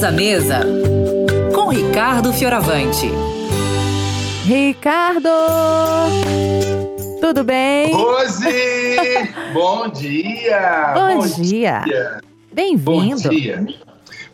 Bolos 0.00 0.04
à 0.04 0.10
Mesa, 0.10 0.60
com 1.54 1.68
Ricardo 1.68 2.32
Fioravante. 2.32 3.10
Ricardo! 4.46 5.28
Tudo 7.20 7.44
bem? 7.44 7.92
Rose! 7.92 8.46
Bom 9.52 9.88
dia! 9.88 10.94
Bom, 10.94 11.42
dia! 11.42 11.82
Bem-vindo! 12.50 13.22
Bom 13.22 13.28
dia! 13.28 13.66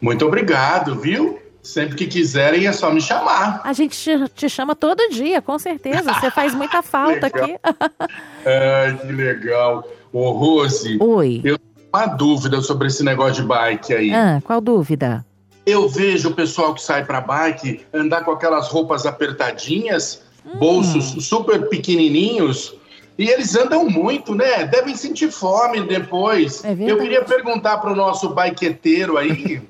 Muito 0.00 0.24
obrigado, 0.24 0.94
viu? 1.00 1.40
Sempre 1.62 1.96
que 1.96 2.06
quiserem 2.06 2.66
é 2.66 2.72
só 2.72 2.92
me 2.92 3.00
chamar. 3.00 3.60
A 3.64 3.72
gente 3.72 3.98
te, 3.98 4.28
te 4.34 4.48
chama 4.48 4.76
todo 4.76 5.08
dia, 5.10 5.42
com 5.42 5.58
certeza. 5.58 6.14
Você 6.14 6.30
faz 6.30 6.54
muita 6.54 6.80
falta 6.82 7.26
aqui. 7.26 7.56
Ai, 8.46 8.96
que 8.98 9.12
legal. 9.12 9.84
Ô, 10.12 10.30
Rose. 10.30 10.96
Oi. 11.00 11.40
Eu 11.42 11.58
tenho 11.58 11.88
uma 11.92 12.06
dúvida 12.06 12.60
sobre 12.60 12.86
esse 12.86 13.02
negócio 13.02 13.42
de 13.42 13.48
bike 13.48 13.94
aí. 13.94 14.14
Ah, 14.14 14.40
qual 14.44 14.60
dúvida? 14.60 15.24
Eu 15.66 15.88
vejo 15.88 16.30
o 16.30 16.34
pessoal 16.34 16.72
que 16.72 16.80
sai 16.80 17.04
pra 17.04 17.20
bike 17.20 17.84
andar 17.92 18.24
com 18.24 18.30
aquelas 18.30 18.68
roupas 18.68 19.04
apertadinhas, 19.04 20.22
hum. 20.46 20.58
bolsos 20.58 21.26
super 21.26 21.68
pequenininhos. 21.68 22.74
E 23.18 23.28
eles 23.28 23.56
andam 23.56 23.88
muito, 23.88 24.34
né? 24.34 24.64
Devem 24.64 24.94
sentir 24.94 25.32
fome 25.32 25.80
depois. 25.82 26.64
É 26.64 26.76
eu 26.80 26.98
queria 26.98 27.24
perguntar 27.24 27.78
para 27.78 27.90
o 27.90 27.96
nosso 27.96 28.28
biketeiro 28.28 29.16
aí 29.16 29.60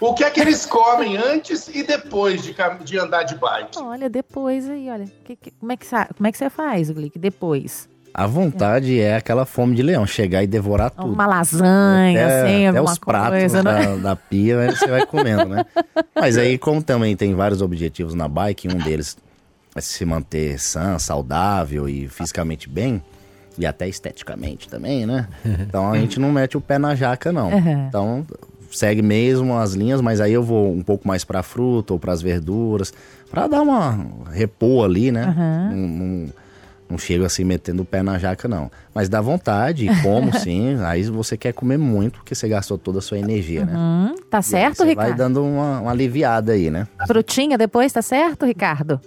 o 0.00 0.14
que 0.14 0.22
é 0.22 0.30
que 0.30 0.40
eles 0.40 0.66
comem 0.66 1.16
antes 1.16 1.68
e 1.68 1.82
depois 1.82 2.42
de, 2.42 2.54
de 2.84 2.98
andar 2.98 3.22
de 3.22 3.34
bike. 3.36 3.78
Olha, 3.78 4.10
depois 4.10 4.68
aí, 4.68 4.90
olha. 4.90 5.06
Que, 5.24 5.34
que, 5.36 5.50
como, 5.52 5.72
é 5.72 5.76
que, 5.76 5.86
como 5.88 6.26
é 6.26 6.32
que 6.32 6.38
você 6.38 6.50
faz, 6.50 6.90
Glick, 6.90 7.18
depois? 7.18 7.88
A 8.14 8.28
vontade 8.28 9.00
é. 9.00 9.08
é. 9.08 9.16
aquela 9.16 9.44
fome 9.44 9.74
de 9.74 9.82
leão, 9.82 10.06
chegar 10.06 10.44
e 10.44 10.46
devorar 10.46 10.90
tudo. 10.90 11.12
Uma 11.12 11.26
lasanha, 11.26 12.24
até, 12.24 12.42
assim, 12.42 12.66
até 12.68 12.80
os 12.80 12.96
pratos 12.96 13.40
coisa, 13.40 13.62
né? 13.62 13.86
da, 13.86 13.96
da 13.96 14.16
pia, 14.16 14.70
você 14.70 14.86
vai 14.86 15.04
comendo, 15.04 15.46
né? 15.46 15.66
Mas 16.14 16.38
aí, 16.38 16.56
como 16.56 16.80
também 16.80 17.16
tem 17.16 17.34
vários 17.34 17.60
objetivos 17.60 18.14
na 18.14 18.28
bike, 18.28 18.68
um 18.68 18.78
deles 18.78 19.16
é 19.74 19.80
se 19.80 20.04
manter 20.04 20.60
sã, 20.60 20.96
saudável 21.00 21.88
e 21.88 22.06
fisicamente 22.06 22.68
bem, 22.68 23.02
e 23.58 23.66
até 23.66 23.88
esteticamente 23.88 24.68
também, 24.68 25.04
né? 25.04 25.26
Então 25.44 25.90
a 25.90 25.98
gente 25.98 26.20
não 26.20 26.30
mete 26.30 26.56
o 26.56 26.60
pé 26.60 26.78
na 26.78 26.94
jaca, 26.94 27.32
não. 27.32 27.50
Uhum. 27.50 27.86
Então 27.88 28.26
segue 28.70 29.02
mesmo 29.02 29.56
as 29.56 29.72
linhas, 29.72 30.00
mas 30.00 30.20
aí 30.20 30.32
eu 30.32 30.42
vou 30.42 30.72
um 30.72 30.82
pouco 30.82 31.06
mais 31.06 31.24
para 31.24 31.42
fruta 31.42 31.92
ou 31.92 31.98
para 31.98 32.12
as 32.12 32.22
verduras, 32.22 32.92
para 33.30 33.46
dar 33.46 33.62
uma 33.62 34.06
repor 34.30 34.84
ali, 34.84 35.10
né? 35.10 35.26
Uhum. 35.26 35.76
Não, 35.76 35.88
não, 35.88 36.32
não, 36.94 36.98
chego 36.98 37.24
assim 37.24 37.44
metendo 37.44 37.82
o 37.82 37.84
pé 37.84 38.02
na 38.02 38.18
jaca, 38.18 38.48
não. 38.48 38.70
Mas 38.94 39.08
dá 39.08 39.20
vontade, 39.20 39.88
como 40.02 40.32
sim. 40.38 40.78
Aí 40.84 41.02
você 41.04 41.36
quer 41.36 41.52
comer 41.52 41.76
muito, 41.76 42.18
porque 42.18 42.34
você 42.34 42.48
gastou 42.48 42.78
toda 42.78 43.00
a 43.00 43.02
sua 43.02 43.18
energia, 43.18 43.64
né? 43.64 43.74
uhum. 43.74 44.14
Tá 44.30 44.40
certo, 44.40 44.78
você 44.78 44.84
Ricardo? 44.84 45.08
Vai 45.08 45.16
dando 45.16 45.44
uma, 45.44 45.80
uma 45.80 45.90
aliviada 45.90 46.52
aí, 46.52 46.70
né? 46.70 46.86
Frutinha 47.06 47.58
depois, 47.58 47.92
tá 47.92 48.02
certo, 48.02 48.46
Ricardo? 48.46 49.00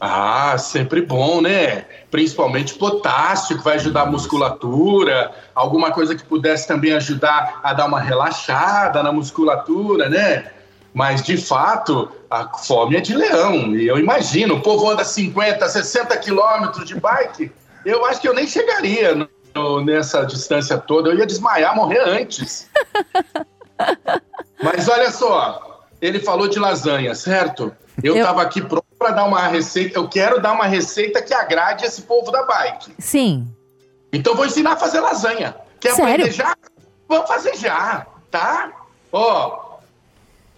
Ah, 0.00 0.58
sempre 0.58 1.00
bom, 1.00 1.40
né? 1.40 1.84
Principalmente 2.10 2.74
potássio, 2.74 3.56
que 3.56 3.62
vai 3.62 3.76
ajudar 3.76 4.02
a 4.02 4.06
musculatura, 4.06 5.30
alguma 5.54 5.92
coisa 5.92 6.16
que 6.16 6.24
pudesse 6.24 6.66
também 6.66 6.92
ajudar 6.92 7.60
a 7.62 7.72
dar 7.72 7.86
uma 7.86 8.00
relaxada 8.00 9.00
na 9.02 9.12
musculatura, 9.12 10.08
né? 10.08 10.46
Mas, 10.94 11.22
de 11.22 11.36
fato, 11.36 12.10
a 12.30 12.48
fome 12.58 12.96
é 12.96 13.00
de 13.00 13.14
leão. 13.14 13.74
E 13.74 13.86
eu 13.86 13.98
imagino, 13.98 14.56
o 14.56 14.60
povo 14.60 14.90
anda 14.90 15.04
50, 15.04 15.66
60 15.68 16.16
quilômetros 16.18 16.84
de 16.84 16.94
bike, 16.94 17.50
eu 17.84 18.04
acho 18.04 18.20
que 18.20 18.28
eu 18.28 18.34
nem 18.34 18.46
chegaria 18.46 19.14
no, 19.14 19.28
no, 19.54 19.84
nessa 19.84 20.24
distância 20.24 20.76
toda. 20.78 21.10
Eu 21.10 21.18
ia 21.18 21.26
desmaiar, 21.26 21.74
morrer 21.74 22.00
antes. 22.00 22.68
Mas 24.62 24.88
olha 24.88 25.10
só, 25.10 25.82
ele 26.00 26.20
falou 26.20 26.46
de 26.46 26.58
lasanha, 26.58 27.14
certo? 27.14 27.74
Eu 28.02 28.16
estava 28.16 28.42
aqui 28.42 28.60
pronto 28.60 28.86
para 28.98 29.10
dar 29.10 29.24
uma 29.24 29.48
receita. 29.48 29.98
Eu 29.98 30.08
quero 30.08 30.40
dar 30.40 30.52
uma 30.52 30.66
receita 30.66 31.20
que 31.20 31.34
agrade 31.34 31.84
esse 31.84 32.02
povo 32.02 32.30
da 32.30 32.44
bike. 32.44 32.94
Sim. 32.98 33.48
Então 34.12 34.34
vou 34.34 34.46
ensinar 34.46 34.72
a 34.72 34.76
fazer 34.76 35.00
lasanha. 35.00 35.56
Quer 35.80 35.94
Sério? 35.94 36.10
aprender 36.12 36.32
já? 36.32 36.54
Vamos 37.08 37.28
fazer 37.28 37.56
já, 37.56 38.06
tá? 38.30 38.72
Ó, 39.10 39.71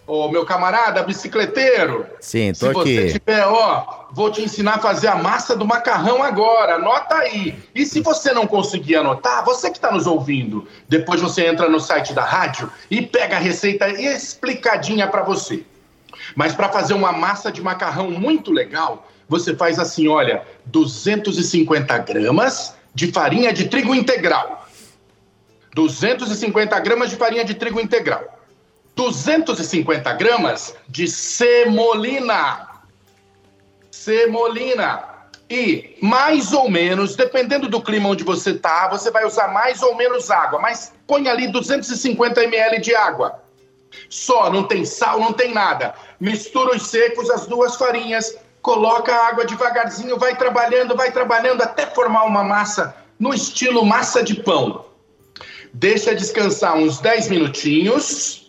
ô 0.07 0.29
meu 0.29 0.45
camarada 0.45 1.03
bicicleteiro. 1.03 2.05
Sim, 2.19 2.53
tô 2.53 2.71
se 2.71 2.79
aqui. 2.79 2.95
Se 2.95 3.07
você 3.13 3.19
tiver, 3.19 3.45
ó, 3.45 4.05
vou 4.11 4.31
te 4.31 4.41
ensinar 4.41 4.75
a 4.75 4.79
fazer 4.79 5.07
a 5.07 5.15
massa 5.15 5.55
do 5.55 5.65
macarrão 5.65 6.21
agora. 6.21 6.75
Anota 6.75 7.15
aí. 7.15 7.57
E 7.73 7.85
se 7.85 8.01
você 8.01 8.31
não 8.31 8.45
conseguir 8.45 8.97
anotar, 8.97 9.43
você 9.43 9.69
que 9.69 9.77
está 9.77 9.91
nos 9.91 10.05
ouvindo, 10.07 10.67
depois 10.87 11.21
você 11.21 11.47
entra 11.47 11.69
no 11.69 11.79
site 11.79 12.13
da 12.13 12.23
rádio 12.23 12.71
e 12.89 13.01
pega 13.01 13.37
a 13.37 13.39
receita 13.39 13.89
explicadinha 13.89 15.07
para 15.07 15.23
você. 15.23 15.63
Mas 16.35 16.53
para 16.53 16.69
fazer 16.69 16.93
uma 16.93 17.11
massa 17.11 17.51
de 17.51 17.61
macarrão 17.61 18.09
muito 18.11 18.51
legal, 18.51 19.07
você 19.27 19.55
faz 19.55 19.79
assim, 19.79 20.07
olha, 20.07 20.43
250 20.65 21.97
gramas 21.99 22.75
de 22.93 23.11
farinha 23.11 23.51
de 23.51 23.67
trigo 23.67 23.93
integral. 23.93 24.65
250 25.73 26.79
gramas 26.79 27.09
de 27.09 27.17
farinha 27.17 27.43
de 27.43 27.53
trigo 27.53 27.81
integral. 27.81 28.34
250 28.95 30.13
gramas 30.13 30.75
de 30.87 31.07
semolina. 31.07 32.67
Semolina. 33.91 35.15
E 35.49 35.97
mais 36.01 36.53
ou 36.53 36.69
menos, 36.71 37.15
dependendo 37.15 37.67
do 37.67 37.81
clima 37.81 38.09
onde 38.09 38.23
você 38.23 38.55
tá, 38.55 38.87
você 38.87 39.11
vai 39.11 39.25
usar 39.25 39.49
mais 39.49 39.83
ou 39.83 39.95
menos 39.95 40.31
água, 40.31 40.59
mas 40.59 40.93
põe 41.05 41.27
ali 41.27 41.47
250 41.49 42.43
ml 42.43 42.81
de 42.81 42.95
água. 42.95 43.39
Só, 44.09 44.49
não 44.49 44.63
tem 44.63 44.83
sal, 44.85 45.19
não 45.19 45.33
tem 45.33 45.53
nada. 45.53 45.93
Mistura 46.19 46.75
os 46.75 46.87
secos, 46.87 47.29
as 47.29 47.45
duas 47.45 47.75
farinhas, 47.75 48.37
coloca 48.61 49.13
a 49.13 49.27
água 49.27 49.45
devagarzinho, 49.45 50.17
vai 50.17 50.35
trabalhando, 50.35 50.95
vai 50.95 51.11
trabalhando 51.11 51.61
até 51.61 51.85
formar 51.85 52.23
uma 52.23 52.43
massa 52.43 52.95
no 53.19 53.33
estilo 53.33 53.85
massa 53.85 54.23
de 54.23 54.35
pão. 54.35 54.85
Deixa 55.73 56.15
descansar 56.15 56.75
uns 56.75 56.99
10 56.99 57.29
minutinhos 57.29 58.44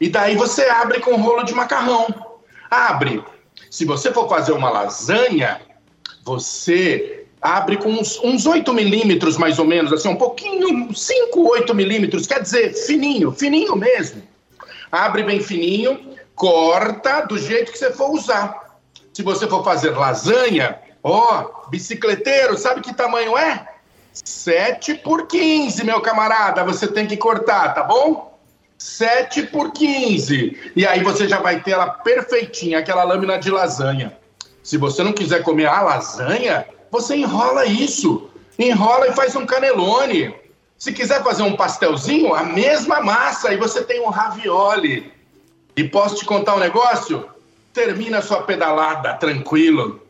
e 0.00 0.08
daí 0.08 0.36
você 0.36 0.64
abre 0.64 1.00
com 1.00 1.16
rolo 1.16 1.42
de 1.42 1.54
macarrão. 1.54 2.06
Abre. 2.70 3.22
Se 3.70 3.84
você 3.84 4.12
for 4.12 4.28
fazer 4.28 4.52
uma 4.52 4.70
lasanha, 4.70 5.60
você 6.24 7.26
abre 7.40 7.76
com 7.76 7.90
uns, 7.90 8.18
uns 8.22 8.46
8 8.46 8.72
milímetros 8.72 9.36
mais 9.36 9.58
ou 9.58 9.64
menos, 9.64 9.92
assim, 9.92 10.08
um 10.08 10.16
pouquinho, 10.16 10.94
5, 10.94 11.40
8 11.40 11.74
milímetros, 11.74 12.26
quer 12.26 12.42
dizer, 12.42 12.74
fininho, 12.74 13.32
fininho 13.32 13.76
mesmo. 13.76 14.22
Abre 14.90 15.22
bem 15.22 15.40
fininho, 15.40 16.16
corta 16.34 17.22
do 17.22 17.38
jeito 17.38 17.72
que 17.72 17.78
você 17.78 17.92
for 17.92 18.10
usar. 18.10 18.78
Se 19.12 19.22
você 19.22 19.46
for 19.46 19.64
fazer 19.64 19.90
lasanha, 19.90 20.78
ó, 21.02 21.68
bicicleteiro, 21.68 22.56
sabe 22.56 22.80
que 22.80 22.94
tamanho 22.94 23.36
é? 23.36 23.66
7 24.12 24.94
por 24.94 25.26
15, 25.26 25.84
meu 25.84 26.00
camarada, 26.00 26.64
você 26.64 26.88
tem 26.88 27.06
que 27.06 27.16
cortar, 27.16 27.74
tá 27.74 27.82
bom? 27.82 28.37
7 28.78 29.48
por 29.48 29.72
15. 29.72 30.72
E 30.76 30.86
aí 30.86 31.02
você 31.02 31.28
já 31.28 31.40
vai 31.40 31.60
ter 31.60 31.72
ela 31.72 31.88
perfeitinha, 31.88 32.78
aquela 32.78 33.02
lâmina 33.02 33.36
de 33.36 33.50
lasanha. 33.50 34.16
Se 34.62 34.76
você 34.76 35.02
não 35.02 35.12
quiser 35.12 35.42
comer 35.42 35.66
a 35.66 35.82
lasanha, 35.82 36.64
você 36.90 37.16
enrola 37.16 37.66
isso. 37.66 38.30
Enrola 38.58 39.08
e 39.08 39.12
faz 39.12 39.34
um 39.34 39.44
canelone. 39.44 40.34
Se 40.78 40.92
quiser 40.92 41.24
fazer 41.24 41.42
um 41.42 41.56
pastelzinho, 41.56 42.32
a 42.34 42.44
mesma 42.44 43.00
massa, 43.00 43.52
e 43.52 43.56
você 43.56 43.82
tem 43.82 44.00
um 44.00 44.10
ravioli. 44.10 45.12
E 45.76 45.84
posso 45.84 46.16
te 46.16 46.24
contar 46.24 46.54
um 46.54 46.60
negócio? 46.60 47.28
Termina 47.72 48.22
sua 48.22 48.42
pedalada 48.42 49.14
tranquilo. 49.14 50.00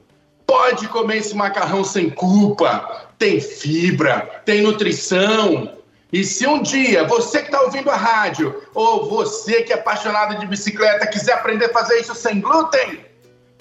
Pode 0.47 0.89
comer 0.89 1.19
esse 1.19 1.35
macarrão 1.35 1.85
sem 1.85 2.11
culpa. 2.11 3.06
Tem 3.19 3.41
fibra, 3.41 4.43
tem 4.45 4.61
nutrição. 4.61 5.78
E 6.13 6.25
se 6.25 6.47
um 6.47 6.63
dia 6.63 7.05
você 7.05 7.41
que 7.41 7.47
está 7.47 7.61
ouvindo 7.61 7.91
a 7.91 7.97
rádio, 7.97 8.63
ou 8.75 9.09
você 9.09 9.62
que 9.62 9.73
é 9.73 9.77
apaixonado 9.77 10.38
de 10.38 10.47
bicicleta, 10.47 11.06
quiser 11.06 11.35
aprender 11.35 11.67
a 11.67 11.73
fazer 11.73 12.00
isso 12.00 12.15
sem 12.15 12.41
glúten, 12.41 13.05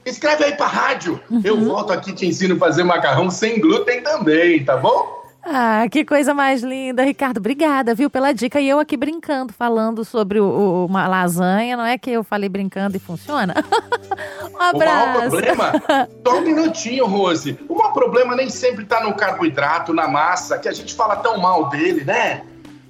escreve 0.06 0.46
aí 0.46 0.56
para 0.56 0.66
a 0.66 0.70
rádio. 0.70 1.22
Uhum. 1.30 1.42
Eu 1.44 1.60
volto 1.60 1.92
aqui 1.92 2.12
e 2.12 2.14
te 2.14 2.26
ensino 2.26 2.56
a 2.56 2.60
fazer 2.60 2.84
macarrão 2.84 3.30
sem 3.30 3.60
glúten 3.60 4.02
também, 4.02 4.64
tá 4.64 4.78
bom? 4.78 5.27
Ah, 5.50 5.88
que 5.90 6.04
coisa 6.04 6.34
mais 6.34 6.62
linda, 6.62 7.04
Ricardo. 7.04 7.38
Obrigada, 7.38 7.96
viu, 7.96 8.10
pela 8.10 8.34
dica. 8.34 8.60
E 8.60 8.68
eu 8.68 8.80
aqui 8.80 8.98
brincando, 8.98 9.54
falando 9.54 10.04
sobre 10.04 10.42
o, 10.42 10.46
o, 10.46 10.86
uma 10.86 11.08
lasanha, 11.08 11.78
não 11.78 11.86
é 11.86 11.98
que 11.98 12.12
eu 12.12 12.22
falei 12.22 12.50
brincando 12.50 12.98
e 12.98 13.00
funciona? 13.00 13.54
um 14.54 14.62
abraço. 14.62 15.08
O 15.08 15.14
maior 15.14 15.30
problema, 15.30 16.10
só 16.26 16.38
um 16.38 16.42
minutinho, 16.42 17.06
Rose. 17.06 17.58
O 17.70 17.76
maior 17.76 17.94
problema 17.94 18.36
nem 18.36 18.50
sempre 18.50 18.84
está 18.84 19.02
no 19.02 19.14
carboidrato, 19.14 19.94
na 19.94 20.06
massa, 20.06 20.58
que 20.58 20.68
a 20.68 20.74
gente 20.74 20.94
fala 20.94 21.16
tão 21.16 21.38
mal 21.38 21.70
dele, 21.70 22.04
né? 22.04 22.44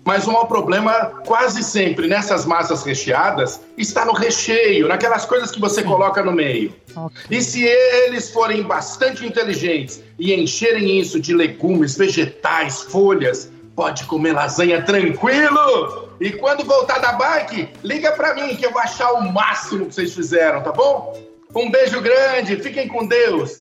Mas 0.08 0.26
o 0.26 0.32
maior 0.32 0.46
problema, 0.46 1.22
quase 1.26 1.62
sempre 1.62 2.08
nessas 2.08 2.46
massas 2.46 2.82
recheadas, 2.82 3.60
está 3.78 4.06
no 4.06 4.14
recheio, 4.14 4.88
naquelas 4.88 5.26
coisas 5.26 5.52
que 5.52 5.60
você 5.60 5.82
Sim. 5.82 5.88
coloca 5.88 6.24
no 6.24 6.32
meio. 6.32 6.74
Okay. 6.96 7.38
E 7.38 7.42
se 7.42 7.66
eles 7.66 8.32
forem 8.32 8.64
bastante 8.64 9.26
inteligentes 9.26 10.02
e 10.18 10.34
encherem 10.34 10.98
isso 10.98 11.20
de 11.20 11.34
legumes, 11.34 11.98
vegetais, 11.98 12.84
folhas, 12.84 13.52
pode 13.76 14.06
comer 14.06 14.32
lasanha 14.32 14.82
tranquilo. 14.82 16.08
E 16.22 16.32
quando 16.32 16.64
voltar 16.64 17.00
da 17.00 17.12
bike, 17.12 17.68
liga 17.84 18.14
pra 18.14 18.34
mim 18.34 18.56
que 18.56 18.66
eu 18.66 18.72
vou 18.72 18.80
achar 18.80 19.12
o 19.12 19.34
máximo 19.34 19.88
que 19.88 19.96
vocês 19.96 20.16
fizeram, 20.16 20.64
tá 20.64 20.72
bom? 20.72 21.22
Um 21.54 21.70
beijo 21.70 22.00
grande, 22.00 22.56
fiquem 22.58 22.88
com 22.88 23.06
Deus. 23.06 23.56